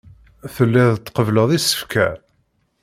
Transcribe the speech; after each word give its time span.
Telliḍ 0.55 0.93
tqebbleḍ 0.97 1.49
isefka. 1.57 2.07